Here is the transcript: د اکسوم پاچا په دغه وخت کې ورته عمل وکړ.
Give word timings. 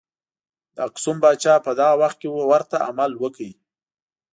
د 0.75 0.77
اکسوم 0.87 1.17
پاچا 1.23 1.53
په 1.65 1.71
دغه 1.79 1.95
وخت 2.01 2.17
کې 2.21 2.29
ورته 2.51 2.77
عمل 2.89 3.11
وکړ. 3.23 3.49